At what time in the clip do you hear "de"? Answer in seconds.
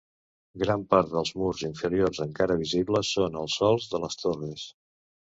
3.93-4.01